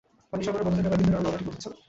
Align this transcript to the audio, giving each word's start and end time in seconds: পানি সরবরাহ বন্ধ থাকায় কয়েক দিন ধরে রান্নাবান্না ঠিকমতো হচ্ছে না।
পানি 0.29 0.41
সরবরাহ 0.45 0.65
বন্ধ 0.67 0.77
থাকায় 0.83 0.91
কয়েক 0.93 0.99
দিন 1.01 1.05
ধরে 1.05 1.15
রান্নাবান্না 1.15 1.37
ঠিকমতো 1.41 1.53
হচ্ছে 1.57 1.67
না। 1.71 1.77